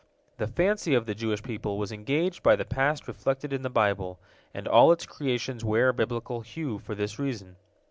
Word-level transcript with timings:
The 0.37 0.47
fancy 0.47 0.95
of 0.95 1.05
the 1.05 1.13
Jewish 1.13 1.43
people 1.43 1.77
was 1.77 1.91
engaged 1.91 2.41
by 2.41 2.55
the 2.55 2.65
past 2.65 3.07
reflected 3.07 3.53
in 3.53 3.61
the 3.61 3.69
Bible, 3.69 4.17
and 4.51 4.67
all 4.67 4.91
its 4.91 5.05
creations 5.05 5.63
wear 5.63 5.89
a 5.89 5.93
Biblical 5.93 6.41
hue 6.41 6.79
for 6.79 6.95
this 6.95 7.19
reason. 7.19 7.55